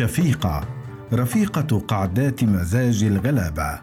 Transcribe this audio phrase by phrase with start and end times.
[0.00, 0.60] شفيقة
[1.12, 3.80] رفيقة قعدات مزاج الغلابة.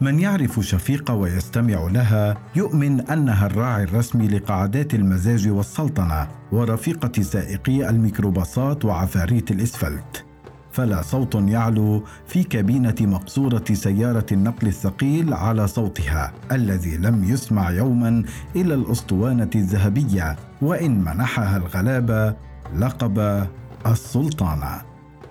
[0.00, 8.84] من يعرف شفيقة ويستمع لها يؤمن أنها الراعي الرسمي لقعدات المزاج والسلطنة ورفيقة سائقي الميكروباصات
[8.84, 10.24] وعفاريت الإسفلت.
[10.72, 18.24] فلا صوت يعلو في كابينة مقصورة سيارة النقل الثقيل على صوتها الذي لم يسمع يوما
[18.56, 22.34] إلى الأسطوانة الذهبية وإن منحها الغلابة
[22.76, 23.46] لقب
[23.86, 24.87] السلطانة.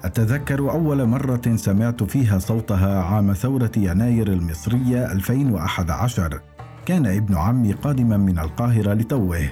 [0.08, 6.40] أتذكر أول مرة سمعت فيها صوتها عام ثورة يناير المصرية 2011
[6.86, 9.50] كان ابن عمي قادما من القاهرة لتوه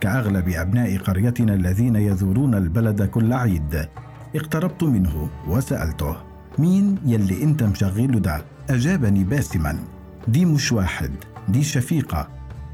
[0.00, 3.88] كأغلب أبناء قريتنا الذين يزورون البلد كل عيد.
[4.36, 6.16] اقتربت منه وسألته
[6.58, 9.78] مين يلي أنت مشغله ده؟ أجابني باسما
[10.28, 11.10] دي مش واحد
[11.48, 12.28] دي شفيقة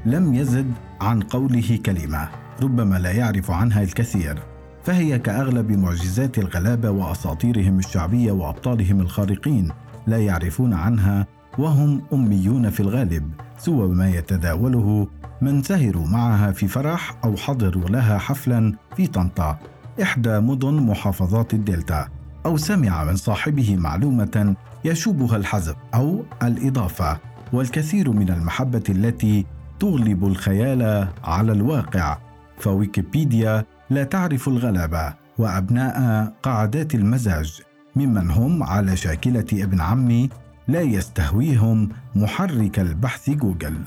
[0.05, 2.29] لم يزد عن قوله كلمة
[2.63, 4.52] ربما لا يعرف عنها الكثير.
[4.83, 9.69] فهي كأغلب معجزات الغلابة وأساطيرهم الشعبية وأبطالهم الخارقين
[10.07, 15.07] لا يعرفون عنها وهم أميون في الغالب سوى ما يتداوله
[15.41, 19.59] من سهروا معها في فرح أو حضروا لها حفلا في طنطا
[20.01, 22.07] إحدى مدن محافظات الدلتا
[22.45, 27.17] أو سمع من صاحبه معلومة يشوبها الحذف أو الإضافة
[27.53, 29.45] والكثير من المحبة التي
[29.79, 32.17] تغلب الخيال على الواقع.
[32.57, 37.61] فويكيبيديا لا تعرف الغلبة وأبناء قعدات المزاج
[37.95, 40.29] ممن هم على شاكلة ابن عمي
[40.67, 43.83] لا يستهويهم محرك البحث جوجل.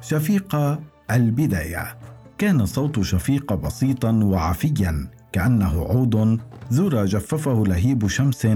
[0.00, 1.96] شفيقة البداية.
[2.38, 6.40] كان صوت شفيقة بسيطا وعفيا كأنه عود
[6.72, 8.46] ذرى جففه لهيب شمس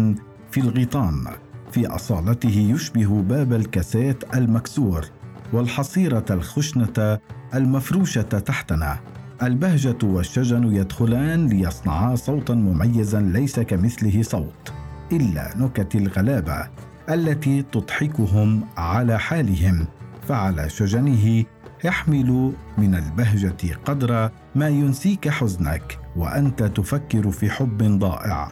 [0.51, 1.27] في الغيطان.
[1.71, 5.05] في أصالته يشبه باب الكاسات المكسور
[5.53, 7.19] والحصيرة الخشنة
[7.55, 8.99] المفروشة تحتنا.
[9.43, 14.73] البهجة والشجن يدخلان ليصنعا صوتا مميزا ليس كمثله صوت
[15.13, 16.69] إلا نكت الغلابة
[17.11, 19.87] التي تضحكهم على حالهم
[20.29, 21.45] فعلى شجنه
[21.85, 28.49] يحمل من البهجة قدر ما ينسيك حزنك وأنت تفكر في حب ضائع.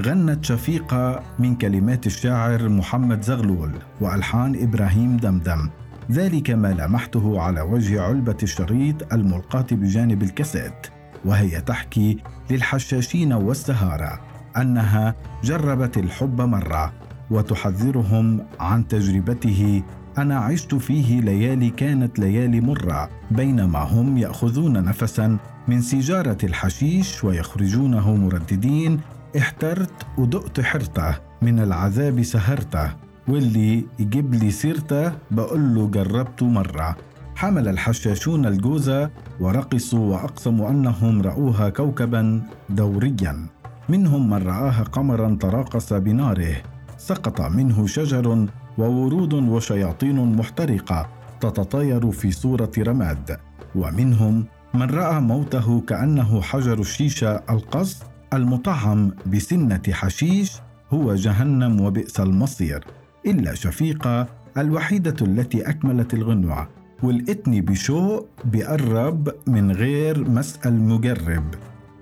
[0.00, 5.68] غنت شفيقة من كلمات الشاعر محمد زغلول وألحان إبراهيم دمدم
[6.10, 10.86] ذلك ما لمحته على وجه علبة الشريط الملقاة بجانب الكاسيت
[11.24, 12.18] وهي تحكي
[12.50, 14.20] للحشاشين والسهارة
[14.56, 15.14] أنها
[15.44, 16.92] جربت الحب مرة
[17.30, 19.82] وتحذرهم عن تجربته.
[20.18, 25.36] أنا عشت فيه ليالي كانت ليالي مرة بينما هم يأخذون نفسا
[25.68, 29.00] من سيجارة الحشيش ويخرجونه مرددين
[29.38, 33.07] احترت ودقت حرته من العذاب سهرته.
[33.28, 36.96] واللي يجيب لي سيرته بقول له جربته مرة.
[37.36, 43.46] حمل الحشاشون الجوزة ورقصوا وأقسموا أنهم رأوها كوكبا دوريا.
[43.88, 46.56] منهم من رآها قمرا تراقص بناره.
[46.98, 48.46] سقط منه شجر
[48.78, 51.06] وورود وشياطين محترقة
[51.40, 53.38] تتطاير في صورة رماد.
[53.74, 54.44] ومنهم
[54.74, 58.02] من رأى موته كأنه حجر الشيشة القص
[58.32, 60.52] المطعم بسنة حشيش.
[60.92, 62.84] هو جهنم وبئس المصير.
[63.26, 64.26] إلا شفيقة
[64.58, 66.68] الوحيدة التي أكملت الغنوة
[67.02, 71.44] والإتني بشوق بقرب من غير مسأل مجرب.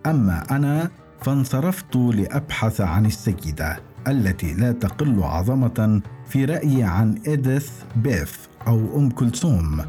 [0.07, 0.91] أما أنا
[1.21, 3.79] فانصرفت لأبحث عن السيدة
[4.09, 9.81] التي لا تقل عظمة في رأيي عن إديث بيف أو أم كلثوم.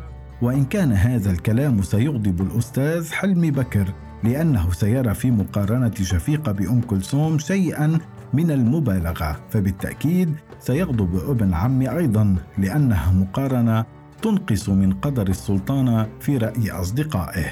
[0.41, 7.39] وإن كان هذا الكلام سيغضب الأستاذ حلمي بكر لأنه سيرى في مقارنة شفيقة بأم كلثوم
[7.39, 7.99] شيئا
[8.33, 13.85] من المبالغة فبالتأكيد سيغضب ابن عمي أيضا لأنها مقارنة
[14.21, 17.45] تنقص من قدر السلطانة في رأي أصدقائه.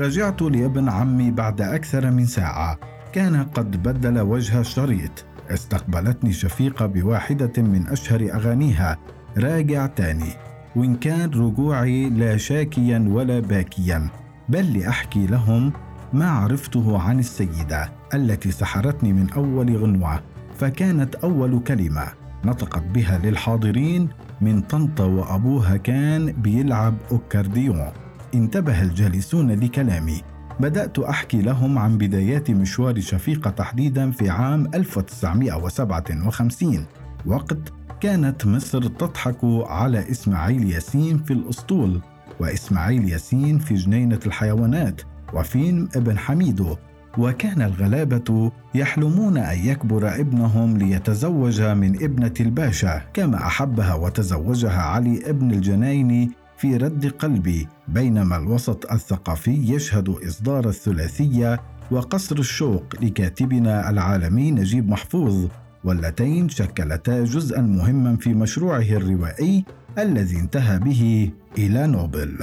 [0.00, 2.78] رجعت لابن عمي بعد أكثر من ساعة.
[3.12, 5.24] كان قد بدل وجه الشريط.
[5.50, 8.98] استقبلتني شفيقة بواحدة من أشهر أغانيها
[9.38, 10.32] راجع تاني
[10.76, 14.08] وإن كان رجوعي لا شاكيا ولا باكيا.
[14.48, 15.72] بل لأحكي لهم
[16.12, 18.01] ما عرفته عن السيدة.
[18.14, 20.20] التي سحرتني من أول غنوة
[20.58, 22.06] فكانت أول كلمة
[22.44, 24.08] نطقت بها للحاضرين
[24.40, 27.86] من طنطا وأبوها كان بيلعب أوكارديون.
[28.34, 30.22] انتبه الجالسون لكلامي.
[30.60, 36.86] بدأت أحكي لهم عن بدايات مشوار شفيقة تحديدا في عام 1957
[37.26, 42.00] وقت كانت مصر تضحك على إسماعيل ياسين في الأسطول
[42.40, 45.00] وإسماعيل ياسين في جنينة الحيوانات
[45.34, 46.76] وفيلم ابن حميدو.
[47.18, 55.50] وكان الغلابة يحلمون أن يكبر ابنهم ليتزوج من ابنة الباشا كما أحبها وتزوجها علي ابن
[55.50, 61.60] الجنايني في رد قلبي بينما الوسط الثقافي يشهد إصدار الثلاثية
[61.90, 65.46] وقصر الشوق لكاتبنا العالمي نجيب محفوظ
[65.84, 69.64] واللتين شكلتا جزءا مهما في مشروعه الروائي
[69.98, 72.38] الذي انتهى به إلى نوبل.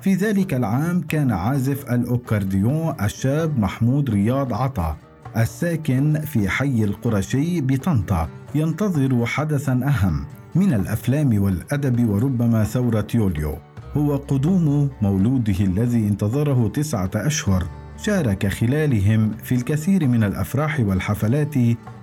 [0.00, 4.96] في ذلك العام كان عازف الاوكارديون الشاب محمود رياض عطا
[5.36, 10.24] الساكن في حي القرشي بطنطا ينتظر حدثا أهم
[10.54, 13.58] من الأفلام والأدب وربما ثورة يوليو.
[13.96, 17.66] هو قدوم مولوده الذي انتظره تسعة أشهر.
[17.96, 21.54] شارك خلالهم في الكثير من الأفراح والحفلات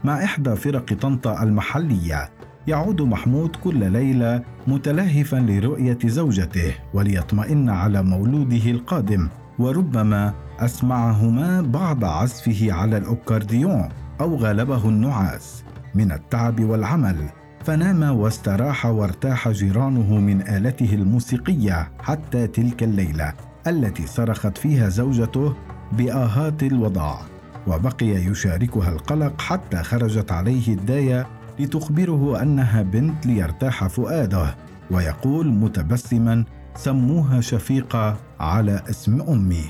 [0.03, 2.29] مع إحدى فرق طنطا المحلية.
[2.67, 9.29] يعود محمود كل ليلة متلهفا لرؤية زوجته وليطمئن على مولوده القادم
[9.59, 13.89] وربما أسمعهما بعض عزفه على الأوكارديون
[14.21, 15.63] أو غلبه النعاس
[15.95, 17.29] من التعب والعمل.
[17.65, 23.33] فنام واستراح وارتاح جيرانه من آلته الموسيقية حتى تلك الليلة
[23.67, 25.55] التي صرخت فيها زوجته
[25.91, 27.19] بآهات الوضاع
[27.67, 31.27] وبقي يشاركها القلق حتى خرجت عليه الداية
[31.59, 34.55] لتخبره أنها بنت ليرتاح فؤاده
[34.91, 36.43] ويقول متبسما
[36.75, 39.65] سموها شفيقة على اسم أمي.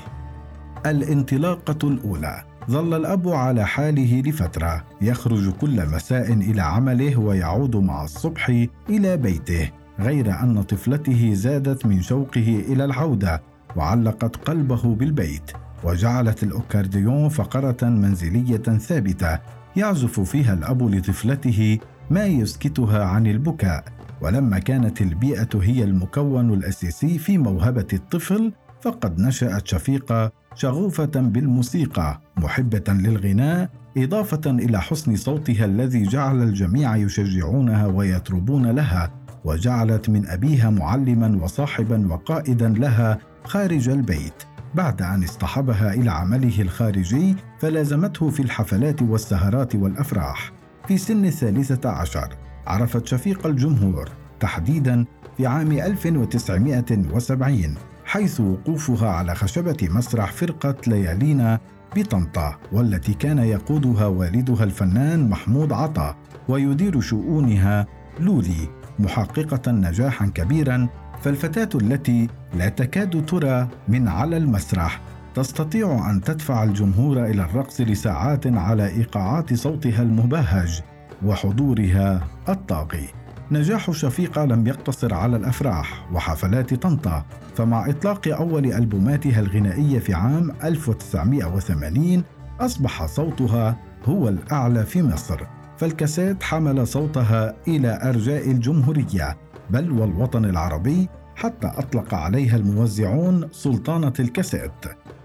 [0.86, 8.66] الانطلاقة الأولى ظل الأب على حاله لفترة يخرج كل مساء إلى عمله ويعود مع الصبح
[8.90, 13.42] إلى بيته غير أن طفلته زادت من شوقه إلى العودة
[13.76, 15.50] وعلقت قلبه بالبيت
[15.84, 19.38] وجعلت الأوكارديون فقرة منزلية ثابتة
[19.76, 21.78] يعزف فيها الأب لطفلته
[22.10, 23.84] ما يسكتها عن البكاء
[24.20, 28.52] ولما كانت البيئة هي المكون الأساسي في موهبة الطفل
[28.82, 37.86] فقد نشأت شفيقة شغوفة بالموسيقى محبة للغناء إضافة إلى حسن صوتها الذي جعل الجميع يشجعونها
[37.86, 39.10] ويطربون لها
[39.44, 44.55] وجعلت من أبيها معلما وصاحبا وقائدا لها خارج البيت.
[44.76, 50.52] بعد أن اصطحبها إلى عمله الخارجي فلازمته في الحفلات والسهرات والأفراح.
[50.88, 52.28] في سن الثالثة عشر
[52.66, 54.08] عرفت شفيق الجمهور
[54.40, 55.04] تحديدا
[55.36, 57.74] في عام 1970
[58.04, 61.60] حيث وقوفها على خشبة مسرح فرقة ليالينا
[61.96, 66.16] بطنطا والتي كان يقودها والدها الفنان محمود عطا
[66.48, 67.86] ويدير شؤونها
[68.20, 68.68] لولي
[68.98, 70.88] محققة نجاحا كبيرا
[71.22, 75.00] فالفتاة التي لا تكاد ترى من على المسرح
[75.34, 80.80] تستطيع أن تدفع الجمهور إلى الرقص لساعات على إيقاعات صوتها المبهج
[81.24, 83.08] وحضورها الطاغي.
[83.50, 87.24] نجاح شفيقة لم يقتصر على الأفراح وحفلات طنطا
[87.56, 92.22] فمع إطلاق أول ألبوماتها الغنائية في عام 1980
[92.60, 95.40] أصبح صوتها هو الأعلى في مصر.
[95.78, 99.36] فالكاسيت حمل صوتها إلى أرجاء الجمهورية.
[99.70, 104.72] بل والوطن العربي حتى أطلق عليها الموزعون سلطانة الكاسيت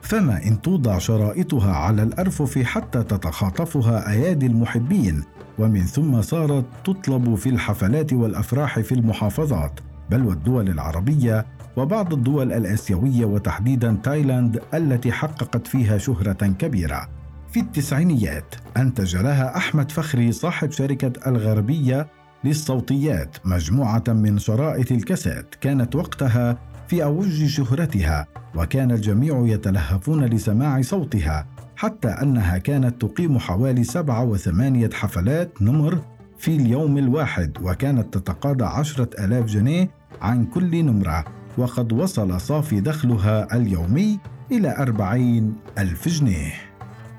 [0.02, 5.24] فما إن توضع شرائطها على الأرفف حتى تتخاطفها أيادي المحبين
[5.60, 9.80] ومن ثم صارت تطلب في الحفلات والأفراح في المحافظات
[10.10, 11.46] بل والدول العربية
[11.78, 17.10] وبعض الدول الآسيوية وتحديدا تايلاند التي حققت فيها شهرة كبيرة.
[17.52, 22.08] في التسعينيات أنتج لها أحمد فخري صاحب شركة الغربية
[22.44, 26.58] للصوتيات مجموعة من شرائط الكاسيت كانت وقتها
[26.88, 34.90] في أوج شهرتها وكان الجميع يتلهفون لسماع صوتها حتى أنها كانت تقيم حوالي سبعة وثمانية
[34.94, 36.00] حفلات نمر
[36.38, 39.90] في اليوم الواحد وكانت تتقاضى عشرة ألاف جنيه
[40.22, 41.26] عن كل نمرة
[41.58, 44.20] وقد وصل صافي دخلها اليومي
[44.52, 46.54] إلى أربعين ألف جنيه.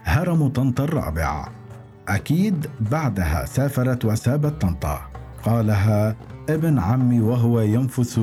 [0.04, 1.48] هرم طنطا الرابع.
[2.14, 5.00] أكيد بعدها سافرت وسابت طنطا.
[5.44, 6.16] قالها
[6.48, 8.18] ابن عمي وهو ينفث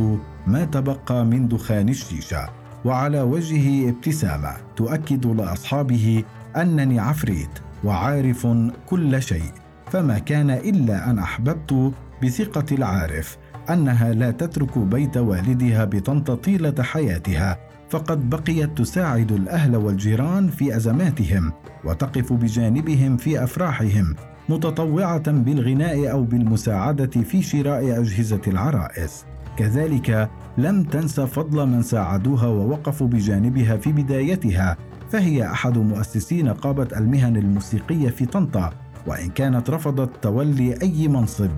[0.48, 2.50] ما تبقى من دخان الشيشة
[2.86, 6.24] وعلى وجهه ابتسامة تؤكد لأصحابه
[6.56, 7.50] أنني عفريت
[7.84, 8.48] وعارف
[8.88, 9.52] كل شيء
[9.92, 11.92] فما كان إلا أن أحببت
[12.24, 13.38] بثقة العارف
[13.70, 17.58] أنها لا تترك بيت والدها بطنطا طيلة حياتها
[17.90, 21.54] فقد بقيت تساعد الأهل والجيران في أزماتهم
[21.86, 24.16] وتقف بجانبهم في أفراحهم
[24.50, 29.26] متطوعة بالغناء أو بالمساعدة في شراء أجهزة العرائس.
[29.58, 34.78] كذلك لم تنس فضل من ساعدوها ووقفوا بجانبها في بدايتها
[35.10, 38.74] فهي أحد مؤسسي نقابه المهن الموسيقية في طنطا
[39.08, 41.52] وإن كانت رفضت تولي أي منصب.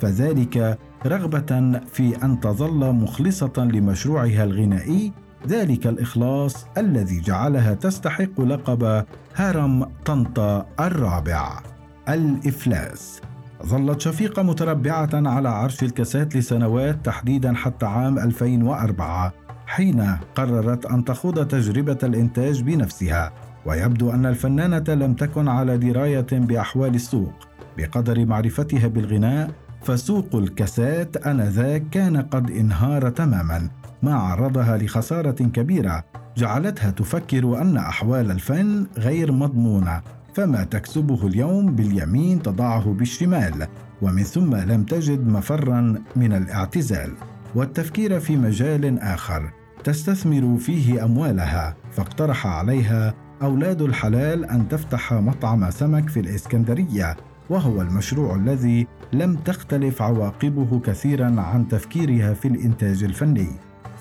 [0.00, 5.12] فذلك رغبة في أن تظل مخلصة لمشروعها الغنائي
[5.48, 11.60] ذلك الإخلاص الذي جعلها تستحق لقب هرم طنطا الرابع
[12.08, 13.20] الإفلاس.
[13.66, 19.32] ظلت شفيقة متربعة على عرش الكاسات لسنوات تحديدا حتى عام 2004
[19.66, 23.32] حين قررت أن تخوض تجربة الإنتاج بنفسها
[23.66, 27.32] ويبدو أن الفنانة لم تكن على دراية بأحوال السوق.
[27.78, 29.50] بقدر معرفتها بالغناء
[29.82, 33.68] فسوق الكاسات آنذاك كان قد انهار تماما.
[34.02, 36.04] ما عرضها لخسارة كبيرة
[36.36, 40.00] جعلتها تفكر أن أحوال الفن غير مضمونة
[40.34, 43.66] فما تكسبه اليوم باليمين تضعه بالشمال
[44.02, 47.12] ومن ثم لم تجد مفرا من الاعتزال.
[47.54, 49.50] والتفكير في مجال آخر
[49.84, 57.16] تستثمر فيه أموالها فاقترح عليها أولاد الحلال أن تفتح مطعم سمك في الإسكندرية
[57.50, 63.48] وهو المشروع الذي لم تختلف عواقبه كثيرا عن تفكيرها في الإنتاج الفني.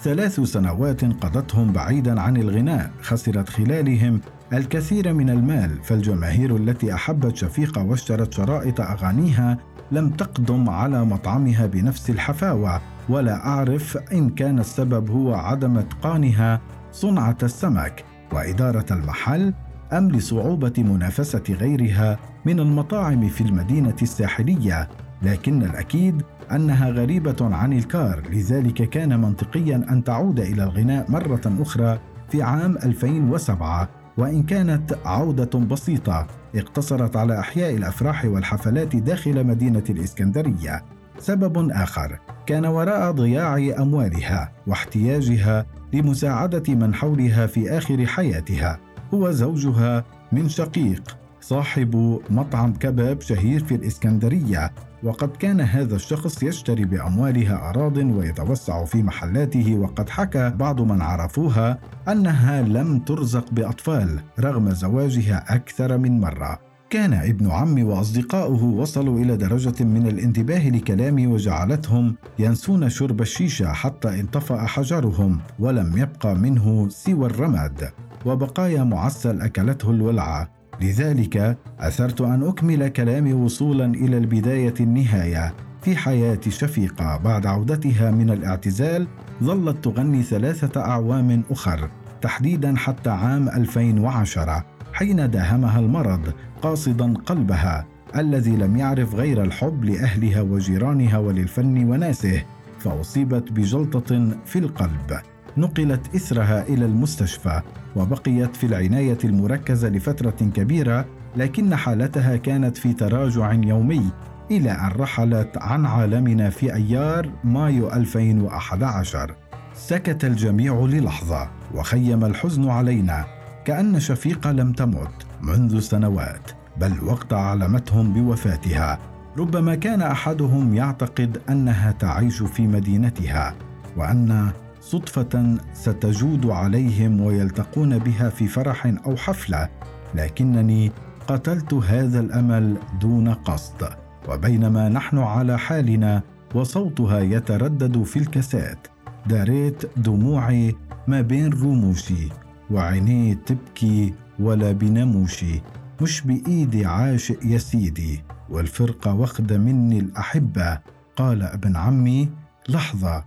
[0.04, 4.22] ثلاث سنوات قضتهم بعيدا عن الغناء خسرت خلالهم
[4.54, 9.58] الكثير من المال فالجماهير التي أحبت شفيقة واشترت شرائط أغانيها
[9.92, 17.38] لم تقدم على مطعمها بنفس الحفاوة ولا أعرف إن كان السبب هو عدم إتقانها صنعة
[17.44, 18.04] السمك.
[18.34, 19.54] وإدارة المحل
[19.94, 24.90] ام لصعوبه منافسة غيرها من المطاعم في المدينة الساحلية
[25.22, 26.22] لكن الأكيد
[26.56, 32.78] أنها غريبة عن الكار لذلك كان منطقيا أن تعود إلى الغناء مرة أخرى في عام
[32.78, 40.84] 2007 وإن كانت عودة بسيطة اقتصرت على أحياء الأفراح والحفلات داخل مدينة الإسكندرية.
[41.20, 48.80] سبب آخر كان وراء ضياع أموالها واحتياجها لمساعدة من حولها في آخر حياتها.
[49.14, 51.21] هو زوجها من شقيق.
[51.42, 54.72] صاحب مطعم كباب شهير في الإسكندرية
[55.04, 61.80] وقد كان هذا الشخص يشتري بأموالها اراض ويتوسع في محلاته وقد حكى بعض من عرفوها
[62.08, 66.60] أنها لم ترزق بأطفال رغم زواجها أكثر من مرة.
[66.90, 74.20] كان ابن عمي وأصدقاؤه وصلوا إلى درجة من الانتباه لكلامي وجعلتهم ينسون شرب الشيشة حتى
[74.20, 77.90] انطفا حجرهم ولم يبقى منه سوى الرماد
[78.26, 80.61] وبقايا معسل أكلته الولعة.
[80.82, 85.54] لذلك أثرت أن أكمل كلامي وصولا إلى البداية النهاية.
[85.82, 89.08] في حياه شفيقه بعد عودتها من الاعتزال
[89.44, 91.90] ظلت تغني ثلاثة أعوام أخر
[92.22, 97.86] تحديدا حتى عام 2010 حين داهمها المرض قاصدا قلبها
[98.16, 102.44] الذي لم يعرف غير الحب لأهلها وجيرانها وللفن وناسه
[102.80, 105.20] فأصيبت بجلطة في القلب.
[105.58, 107.62] نقلت إثرها إلى المستشفى
[107.96, 111.06] وبقيت في العناية المركزة لفترة كبيرة
[111.36, 114.12] لكن حالتها كانت في تراجع يومي
[114.52, 119.36] إلى أن رحلت عن عالمنا في أيار مايو 2011
[119.74, 123.26] سكت الجميع للحظة وخيم الحزن علينا
[123.66, 129.00] كأن شفيقة لم تمت منذ سنوات بل وقت علمتهم بوفاتها.
[129.38, 133.56] ربما كان أحدهم يعتقد أنها تعيش في مدينتها
[133.98, 139.70] وأن صدفة ستجود عليهم ويلتقون بها في فرح أو حفلة
[140.16, 140.92] لكنني
[141.28, 143.90] قتلت هذا الأمل دون قصد
[144.30, 146.22] وبينما نحن على حالنا
[146.56, 148.88] وصوتها يتردد في الكاسات.
[149.28, 150.76] داريت دموعي
[151.08, 152.30] ما بين رموشي
[152.72, 155.62] وعيني تبكي ولا بنموشي
[156.02, 160.80] مش بإيدي عاشق يا سيدي والفرقة واخدة مني الأحبة.
[161.16, 162.30] قال ابن عمي
[162.70, 163.24] لحظة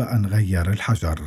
[0.00, 1.20] بقى نغير الحجر.